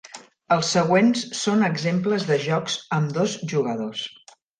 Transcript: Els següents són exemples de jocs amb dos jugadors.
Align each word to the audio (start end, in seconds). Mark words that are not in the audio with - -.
Els 0.53 0.69
següents 0.75 1.19
són 1.39 1.61
exemples 1.67 2.25
de 2.29 2.37
jocs 2.45 2.79
amb 2.97 3.13
dos 3.19 3.37
jugadors. 3.53 4.03